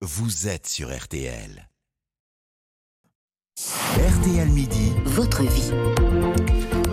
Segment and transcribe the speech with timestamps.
[0.00, 1.68] vous êtes sur RTL.
[3.96, 5.72] RTL Midi, votre vie.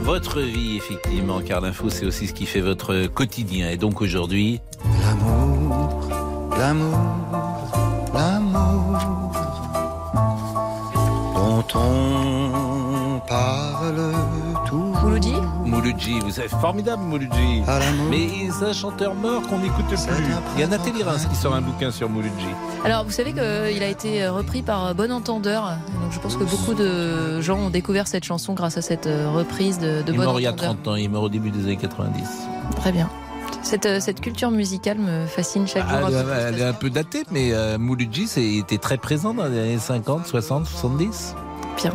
[0.01, 3.69] Votre vie, effectivement, car l'info, c'est aussi ce qui fait votre quotidien.
[3.69, 4.59] Et donc aujourd'hui,
[5.01, 6.09] L'amour,
[6.57, 9.31] l'amour, l'amour
[11.35, 14.15] dont on parle.
[15.15, 15.35] Mouloudji
[15.65, 17.63] Mouloudji, vous savez, formidable Mouloudji.
[18.09, 19.97] Mais c'est un chanteur mort qu'on n'écoute plus.
[20.55, 22.47] Il y a Nathalie Reims qui sort un bouquin sur Mouloudji.
[22.83, 23.41] Alors, vous savez qu'il
[23.81, 25.77] a été repris par Bon Entendeur.
[26.01, 29.79] Donc, je pense que beaucoup de gens ont découvert cette chanson grâce à cette reprise
[29.79, 30.73] de, de Il est Bon mort il y a Entendeur.
[30.83, 32.21] 30 ans, il est mort au début des années 90.
[32.75, 33.09] Très bien.
[33.61, 36.09] Cette, euh, cette culture musicale me fascine chaque Ah, jour.
[36.09, 38.27] elle, est un peu datée, mais euh, Mouloudji
[38.59, 41.35] était très présent dans les années 50, 60, 70.
[41.77, 41.93] Bien.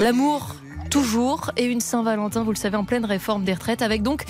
[0.00, 0.54] L'amour,
[0.92, 4.24] toujours, et une Saint-Valentin, vous le savez, en pleine réforme des retraites, avec donc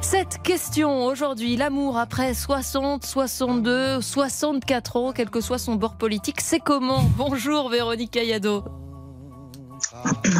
[0.00, 1.56] cette question aujourd'hui.
[1.56, 7.02] L'amour après 60, 62, 64 ans, quel que soit son bord politique, c'est comment?
[7.16, 8.62] Bonjour Véronique Cayado.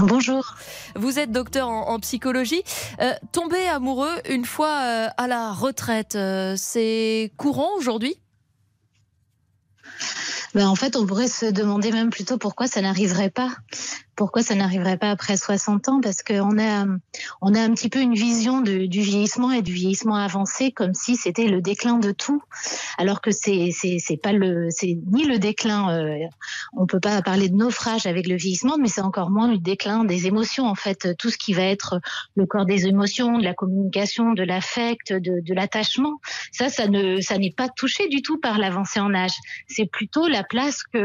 [0.02, 0.54] Bonjour.
[0.94, 2.62] Vous êtes docteur en, en psychologie.
[3.00, 8.14] Euh, tomber amoureux une fois euh, à la retraite, euh, c'est courant aujourd'hui?
[10.54, 13.50] Ben, en fait, on pourrait se demander même plutôt pourquoi ça n'arriverait pas.
[14.16, 16.00] Pourquoi ça n'arriverait pas après 60 ans?
[16.00, 16.86] Parce qu'on a,
[17.40, 21.16] on a un petit peu une vision du vieillissement et du vieillissement avancé comme si
[21.16, 22.42] c'était le déclin de tout,
[22.98, 25.90] alors que c'est c'est c'est pas le c'est ni le déclin.
[25.98, 26.18] euh,
[26.76, 30.04] on peut pas parler de naufrage avec le vieillissement, mais c'est encore moins le déclin
[30.04, 30.66] des émotions.
[30.66, 32.00] En fait, tout ce qui va être
[32.36, 36.20] le corps des émotions, de la communication, de l'affect, de, de l'attachement,
[36.52, 39.34] ça, ça ne ça n'est pas touché du tout par l'avancée en âge.
[39.68, 40.98] C'est plutôt la place que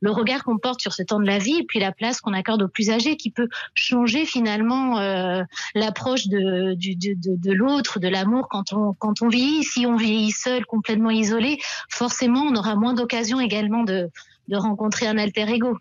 [0.00, 2.32] le regard qu'on porte sur ce temps de la vie et puis la place qu'on
[2.32, 5.42] accorde aux plus âgés qui peut changer finalement euh,
[5.74, 9.64] l'approche de, de, de, l'autre, de l'amour quand on, quand on vieillit.
[9.64, 11.58] Si on vieillit seul, complètement isolé,
[11.90, 14.10] forcément on aura moins d'occasions également de,
[14.48, 15.78] de rencontrer un alter ego.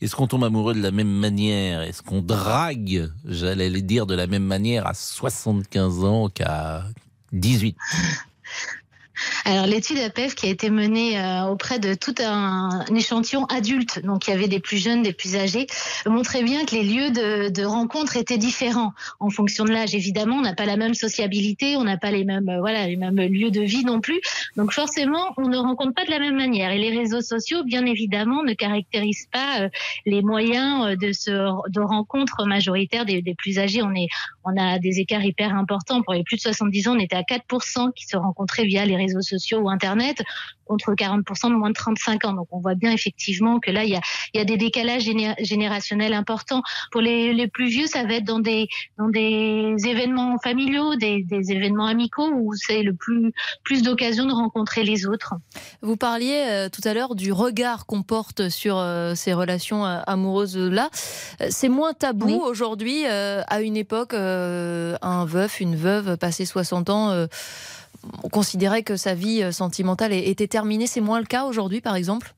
[0.00, 1.82] Est-ce qu'on tombe amoureux de la même manière?
[1.82, 6.84] Est-ce qu'on drague, j'allais le dire, de la même manière à 75 ans qu'à
[7.32, 7.76] 18
[9.44, 14.26] Alors l'étude APEF qui a été menée euh, auprès de tout un, échantillon adulte, donc
[14.26, 15.66] il y avait des plus jeunes, des plus âgés,
[16.06, 19.94] montrait bien que les lieux de, rencontre étaient différents en fonction de l'âge.
[19.94, 22.96] Évidemment, on n'a pas la même sociabilité, on n'a pas les mêmes euh, voilà les
[22.96, 24.20] mêmes lieux de vie non plus.
[24.56, 26.70] Donc forcément, on ne rencontre pas de la même manière.
[26.70, 29.68] Et les réseaux sociaux, bien évidemment, ne caractérisent pas euh,
[30.06, 31.30] les moyens de ce
[31.70, 33.82] de rencontres majoritaires des, des plus âgés.
[33.82, 34.08] On est
[34.44, 36.02] on a des écarts hyper importants.
[36.02, 38.96] Pour les plus de 70 ans, on était à 4% qui se rencontraient via les
[38.96, 40.22] réseaux sociaux ou Internet,
[40.64, 42.32] contre 40% de moins de 35 ans.
[42.32, 44.00] Donc on voit bien effectivement que là, il y a,
[44.34, 46.62] il y a des décalages géné- générationnels importants.
[46.92, 48.68] Pour les, les plus vieux, ça va être dans des,
[48.98, 53.32] dans des événements familiaux, des, des événements amicaux où c'est le plus,
[53.64, 55.34] plus d'occasions de rencontrer les autres.
[55.82, 60.00] Vous parliez euh, tout à l'heure du regard qu'on porte sur euh, ces relations euh,
[60.06, 60.88] amoureuses-là.
[61.48, 62.38] C'est moins tabou Oui.
[62.44, 63.06] aujourd'hui.
[63.06, 67.26] à une époque, un veuf, une veuve, passé 60 ans,
[68.22, 70.86] on considérait que sa vie euh, sentimentale était terminée.
[70.86, 72.34] C'est moins le cas aujourd'hui, par exemple?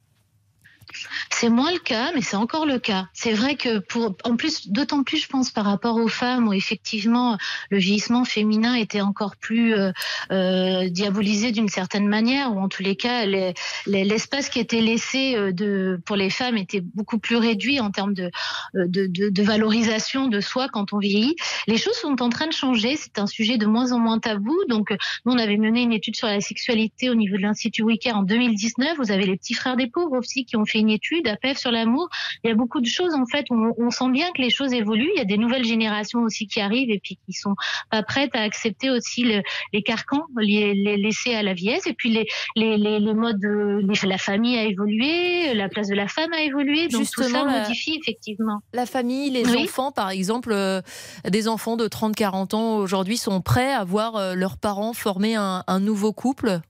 [1.31, 3.07] C'est moins le cas, mais c'est encore le cas.
[3.13, 6.53] C'est vrai que pour, en plus, d'autant plus, je pense, par rapport aux femmes, où
[6.53, 7.37] effectivement
[7.71, 9.91] le vieillissement féminin était encore plus euh,
[10.31, 13.55] euh, diabolisé d'une certaine manière, ou en tous les cas, les-
[13.87, 17.91] les- l'espace qui était laissé euh, de, pour les femmes était beaucoup plus réduit en
[17.91, 18.31] termes de,
[18.75, 21.37] de, de, valorisation de soi quand on vieillit.
[21.67, 22.97] Les choses sont en train de changer.
[22.97, 24.57] C'est un sujet de moins en moins tabou.
[24.69, 24.91] Donc,
[25.25, 28.23] nous, on avait mené une étude sur la sexualité au niveau de l'Institut Wicker en
[28.23, 28.97] 2019.
[28.99, 31.56] Vous avez les petits frères des pauvres aussi qui ont fait une étude à PEF
[31.59, 32.09] sur l'amour.
[32.44, 33.47] Il y a beaucoup de choses en fait.
[33.50, 35.10] On, on sent bien que les choses évoluent.
[35.15, 37.54] Il y a des nouvelles générations aussi qui arrivent et puis qui sont
[37.91, 41.87] pas prêtes à accepter aussi le- les carcans les, les laissés à la vieillesse.
[41.87, 42.26] Et puis les,
[42.56, 46.32] les, les, les modes, de, les- la famille a évolué, la place de la femme
[46.32, 46.88] a évolué.
[46.88, 48.59] Donc tout Justement, ça la- modifie effectivement.
[48.72, 49.64] La famille, les Oui.
[49.64, 50.81] enfants, par exemple, euh,
[51.28, 55.62] des enfants de 30-40 ans aujourd'hui sont prêts à voir euh, leurs parents former un,
[55.66, 56.60] un nouveau couple?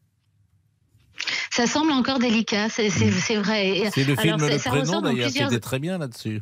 [1.54, 3.91] Ça semble encore délicat, c'est c'est vrai.
[3.94, 6.41] C'est le film alors, Le ça Prénom d'ailleurs qui plusieurs- était très bien là-dessus.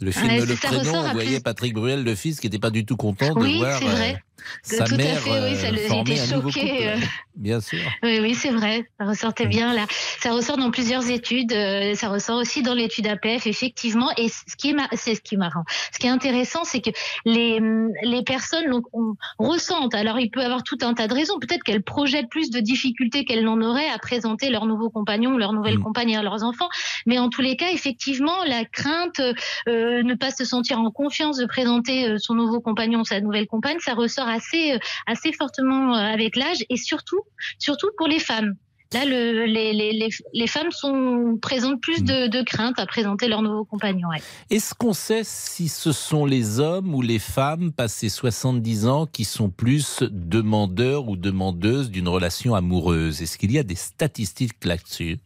[0.00, 2.70] Le film Ouais, Le Prénom, on voyait plus- Patrick Bruel, le fils, qui n'était pas
[2.70, 4.22] du tout content de Oui, voir c'est vrai.
[4.62, 6.96] Sa Tout à fait, oui, ça euh, le- était choqué, euh.
[7.36, 7.78] Bien sûr.
[8.02, 8.86] Oui, oui, c'est vrai.
[8.98, 9.86] Ça ressortait bien là.
[10.20, 11.52] Ça ressort dans plusieurs études.
[11.52, 14.10] euh, ça ressort aussi dans l'étude APF, effectivement.
[14.18, 15.64] Et ce qui est, c'est ce qui est marrant.
[15.92, 16.90] Ce qui est intéressant, c'est que
[17.24, 19.94] les hum, les personnes donc, on- ressentent.
[19.94, 21.38] Alors, il peut y avoir tout un tas de raisons.
[21.40, 25.52] Peut-être qu'elles projettent plus de difficultés qu'elles n'en auraient à présenter leur nouveau compagnon, leur
[25.52, 25.82] nouvelle Mm.
[25.82, 26.68] compagne à leurs enfants.
[27.06, 29.20] Mais en tous les cas, effectivement, la crainte,
[29.68, 33.78] euh, ne pas se sentir en confiance de présenter son nouveau compagnon, sa nouvelle compagne,
[33.80, 37.20] ça ressort assez, euh, assez fortement euh, avec l'âge et surtout,
[37.58, 38.54] surtout pour les femmes.
[38.92, 43.40] Là, le, les, les, les, femmes sont présentent plus de, de, crainte à présenter leur
[43.40, 44.08] nouveau compagnon.
[44.08, 44.20] Ouais.
[44.50, 49.22] Est-ce qu'on sait si ce sont les hommes ou les femmes passés 70 ans qui
[49.22, 53.22] sont plus demandeurs ou demandeuses d'une relation amoureuse?
[53.22, 55.18] Est-ce qu'il y a des statistiques là-dessus?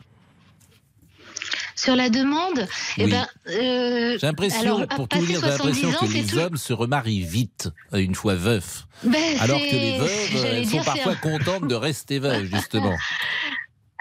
[1.74, 2.66] Sur la demande,
[2.98, 3.04] oui.
[3.04, 6.38] eh ben, euh, j'ai l'impression, pour tout dire, j'ai l'impression que les tout...
[6.38, 11.14] hommes se remarient vite une fois veufs, ben, alors que les veuves, elles sont parfois
[11.16, 12.96] contentes de rester veuves, justement.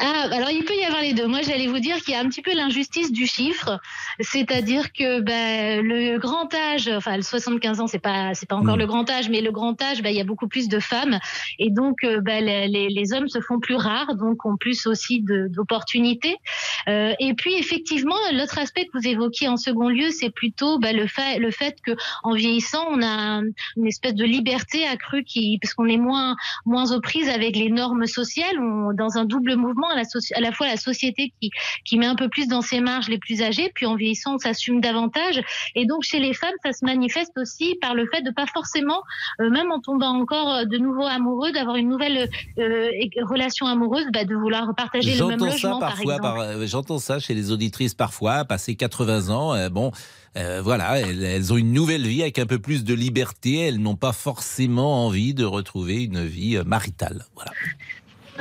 [0.06, 1.28] Ah, alors il peut y avoir les deux.
[1.28, 3.80] Moi, j'allais vous dire qu'il y a un petit peu l'injustice du chiffre,
[4.20, 8.76] c'est-à-dire que ben, le grand âge, enfin le 75 ans, c'est pas c'est pas encore
[8.76, 8.80] mmh.
[8.80, 11.20] le grand âge, mais le grand âge, ben, il y a beaucoup plus de femmes
[11.58, 16.36] et donc ben, les, les, hommes se font plus rares, donc ont plus aussi d'opportunités.
[16.90, 20.98] Euh, et puis effectivement, l'autre aspect que vous évoquiez en second lieu, c'est plutôt ben,
[20.98, 21.92] le fait le fait que
[22.24, 23.42] en vieillissant, on a
[23.78, 26.36] une espèce de liberté accrue qui parce qu'on est moins
[26.66, 30.04] moins aux prises avec les normes sociales, on, dans un double mouvement à la,
[30.36, 31.52] à la, fois la société qui,
[31.86, 34.40] qui met un peu plus dans ses marges les plus âgés, puis en vieillissant, on
[34.40, 35.42] s'assume davantage.
[35.76, 39.02] Et donc chez les femmes, ça se manifeste aussi par le fait de pas forcément,
[39.40, 42.90] euh, même en tombant encore de nouveau amoureux, d'avoir une nouvelle euh,
[43.22, 46.58] relation amoureuse, bah, de vouloir partager le même logement, parfois, par exemple.
[46.60, 49.92] Par, J'entends ça chez les auditrices parfois, passé 80 ans, euh, bon.
[50.36, 53.60] Euh, voilà, elles, elles, ont une nouvelle vie avec un peu plus de liberté.
[53.60, 57.26] Elles n'ont pas forcément envie de retrouver une vie maritale.
[57.36, 57.52] Voilà.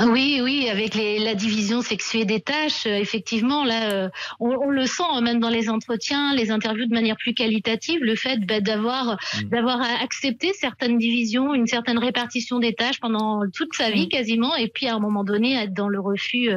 [0.00, 4.08] Oui, oui, avec les, la division sexuée des tâches, euh, effectivement, là, euh,
[4.40, 8.00] on, on, le sent hein, même dans les entretiens, les interviews de manière plus qualitative,
[8.02, 9.48] le fait bah, d'avoir mmh.
[9.50, 14.08] d'avoir accepté certaines divisions, une certaine répartition des tâches pendant toute sa vie mmh.
[14.08, 16.50] quasiment, et puis à un moment donné être dans le refus.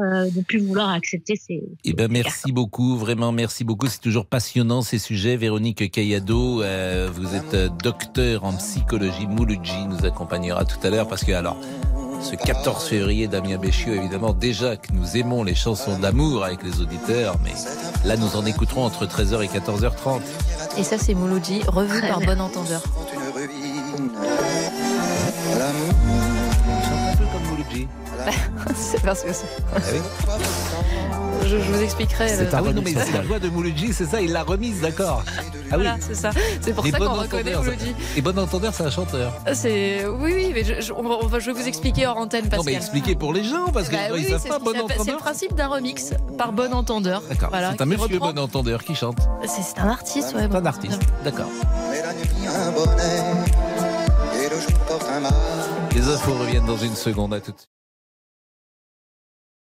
[0.00, 1.60] Euh, de plus vouloir accepter ces.
[1.84, 3.88] Eh ben merci beaucoup, vraiment merci beaucoup.
[3.88, 5.36] C'est toujours passionnant ces sujets.
[5.36, 9.26] Véronique Kayado, euh, vous êtes docteur en psychologie.
[9.26, 11.58] Mouloudji nous accompagnera tout à l'heure parce que alors
[12.20, 16.80] ce 14 février, Damien Béchiot, évidemment, déjà que nous aimons les chansons d'amour avec les
[16.80, 17.52] auditeurs, mais
[18.04, 20.20] là, nous en écouterons entre 13h et 14h30.
[20.78, 22.82] Et ça, c'est Mouloudji, revu par Bon Entendeur.
[27.10, 27.88] un peu comme Mouloudji.
[28.76, 29.46] c'est parce que c'est.
[29.74, 32.28] Ah oui je, je, vous expliquerai.
[32.28, 34.80] C'est ah oui, non, mais c'est la voix de Mouloudji, c'est ça, il l'a remise,
[34.80, 35.24] d'accord.
[35.70, 36.00] Ah voilà, oui.
[36.06, 36.30] c'est ça.
[36.60, 37.94] C'est pour Et ça bon qu'on reconnaît Mouloudji.
[38.16, 39.32] Et Bon Entendeur, c'est un chanteur.
[39.52, 42.44] C'est oui, oui, mais je, je, on va, je vais vous expliquer hors antenne.
[42.44, 42.58] Pascal.
[42.58, 45.04] Non, mais expliquez pour les gens, parce qu'ils bah, oui, savent pas Bon Entendeur.
[45.04, 47.22] C'est le principe d'un remix par Bon Entendeur.
[47.28, 47.50] D'accord.
[47.50, 48.32] Voilà, c'est un monsieur reprend...
[48.32, 49.18] Bon Entendeur qui chante.
[49.46, 50.48] C'est un artiste, ouais.
[50.50, 51.48] C'est un artiste, d'accord.
[55.94, 57.77] Les infos reviennent dans une seconde, à tout de suite.